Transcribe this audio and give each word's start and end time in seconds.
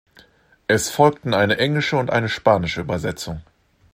Es 0.65 0.89
folgten 0.89 1.35
eine 1.35 1.59
englische 1.59 1.95
und 1.95 2.09
eine 2.09 2.27
spanische 2.27 2.81
Übersetzung. 2.81 3.43